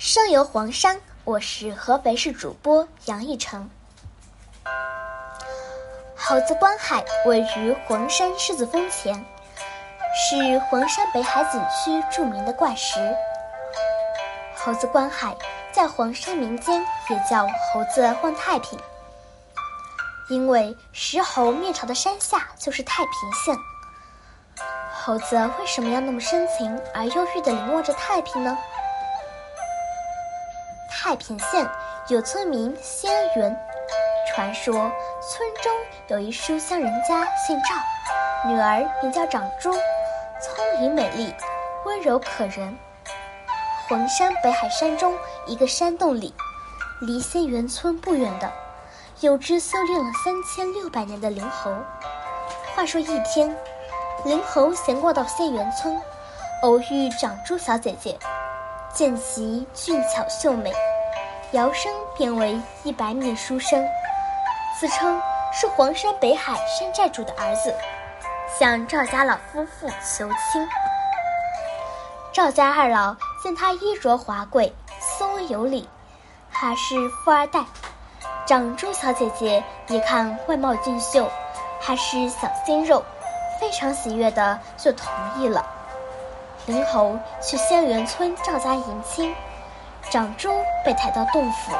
[0.00, 3.68] 生游黄山，我是合肥市主播杨逸成。
[6.14, 9.12] 猴子观海位于黄山狮子峰前，
[10.14, 13.00] 是黄山北海景区著名的怪石。
[14.54, 15.36] 猴子观海
[15.72, 16.80] 在黄山民间
[17.10, 18.78] 也叫猴子望太平，
[20.30, 23.56] 因为石猴面朝的山下就是太平县。
[24.92, 28.56] 猴子为什么要那么深情而忧郁地凝望着太平呢？
[31.00, 31.64] 太平县
[32.08, 33.56] 有村民仙元，
[34.26, 35.72] 传说村中
[36.08, 41.32] 有一书香人家姓赵，女儿名叫长珠，聪颖美丽，
[41.84, 42.76] 温柔可人。
[43.88, 45.14] 黄山北海山中
[45.46, 46.34] 一个山洞里，
[47.02, 48.50] 离仙元村不远的，
[49.20, 51.72] 有只修炼了三千六百年的灵猴。
[52.74, 53.56] 话说一天，
[54.24, 55.96] 灵猴闲逛到仙元村，
[56.64, 58.18] 偶遇长珠小姐姐，
[58.92, 60.74] 见其俊俏秀美。
[61.52, 63.82] 摇身变为一百米书生，
[64.78, 65.18] 自称
[65.50, 67.74] 是黄山北海山寨主的儿子，
[68.58, 70.68] 向赵家老夫妇求亲。
[72.34, 75.88] 赵家二老见他衣着华贵，斯文有礼，
[76.50, 77.64] 还是富二代。
[78.44, 81.30] 长珠小姐姐一看外貌俊秀，
[81.80, 83.02] 还是小鲜肉，
[83.58, 85.64] 非常喜悦的就同意了。
[86.66, 89.34] 灵猴去仙元村赵家迎亲。
[90.10, 90.50] 长珠
[90.84, 91.72] 被抬到洞府，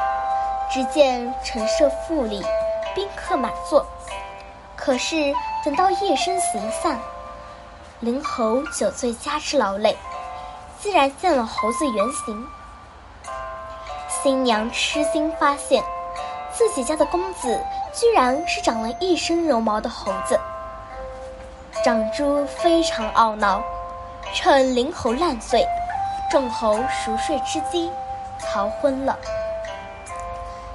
[0.71, 2.43] 只见陈设富丽，
[2.93, 3.85] 宾客满座。
[4.75, 5.33] 可是
[5.65, 6.99] 等到夜深行散，
[7.99, 9.97] 灵猴酒醉加之劳累，
[10.79, 12.47] 自然见了猴子原形。
[14.07, 15.83] 新娘吃惊发现，
[16.51, 17.59] 自己家的公子
[17.93, 20.39] 居然是长了一身绒毛的猴子。
[21.83, 23.63] 长珠非常懊恼，
[24.33, 25.65] 趁灵猴烂醉，
[26.29, 27.89] 众猴熟睡之机。
[28.39, 29.17] 逃婚了。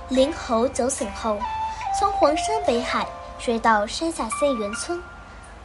[0.09, 1.39] 灵猴酒醒后，
[1.98, 3.07] 从黄山北海
[3.39, 5.02] 追到山下仙元村，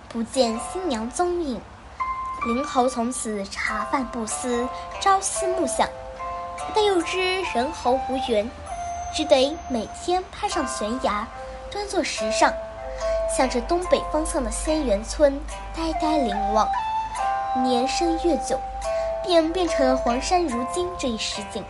[0.08, 1.60] 不见新娘踪影。
[2.46, 4.68] 灵猴从此茶饭不思，
[5.02, 5.88] 朝思暮想，
[6.74, 8.50] 但又知人猴无缘，
[9.14, 11.28] 只得每天攀上悬崖，
[11.70, 12.54] 端坐石上，
[13.36, 15.38] 向着东北方向的仙元村
[15.76, 16.66] 呆呆凝望。
[17.62, 18.58] 年深月久，
[19.22, 21.62] 便变成了黄山如今这一实景。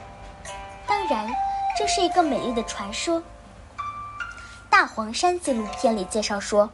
[0.89, 1.27] 当然，
[1.77, 3.19] 这是一个美丽的传说。
[4.71, 6.67] 《大黄山》纪录片里介绍说，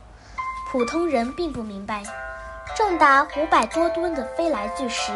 [0.72, 2.02] 普通人并不明白，
[2.78, 5.12] 重达五百多吨的飞来巨石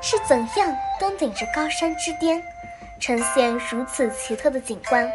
[0.00, 2.40] 是怎样登顶着高山之巅，
[3.00, 5.10] 呈现如此奇特的景观。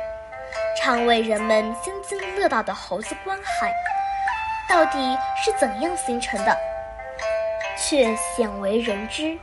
[0.77, 3.73] 常为人们津津乐道的猴子观海，
[4.67, 6.57] 到底是怎样形成的，
[7.77, 9.37] 却鲜为人知。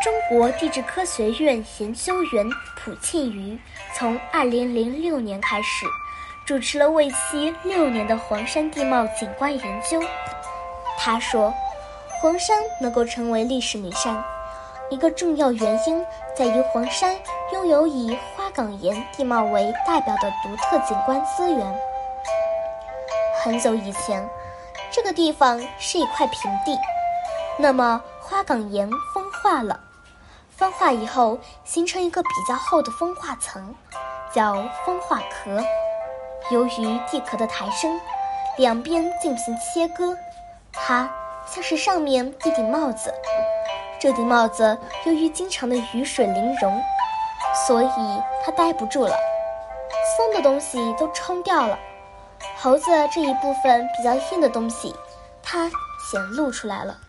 [0.00, 3.58] 中国地质科学院研究员蒲庆余
[3.96, 5.86] 从2006年开始，
[6.46, 10.00] 主持了为期六年的黄山地貌景观研究。
[10.96, 11.52] 他说，
[12.20, 14.22] 黄山能够成为历史名山，
[14.88, 16.04] 一个重要原因
[16.36, 17.16] 在于黄山
[17.52, 21.80] 拥有以花岗岩地貌为代表的独特景观资源。
[23.42, 24.24] 很久以前，
[24.92, 26.78] 这个地方是一块平地，
[27.58, 29.80] 那么花岗岩风化了。
[30.58, 33.72] 风化以后，形成一个比较厚的风化层，
[34.34, 34.54] 叫
[34.84, 35.62] 风化壳。
[36.50, 38.00] 由于地壳的抬升，
[38.56, 40.16] 两边进行切割，
[40.72, 41.08] 它
[41.46, 43.14] 像是上面一顶帽子。
[44.00, 46.82] 这顶帽子由于经常的雨水淋融，
[47.66, 49.14] 所以它待不住了，
[50.16, 51.78] 松的东西都冲掉了。
[52.56, 54.92] 猴子这一部分比较硬的东西，
[55.40, 55.70] 它
[56.10, 56.98] 显露出来了。